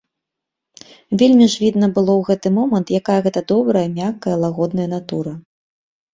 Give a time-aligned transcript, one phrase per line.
[1.21, 5.37] Вельмі ж відно было ў гэты момант, якая гэта добрая, мяккая, лагодная натура.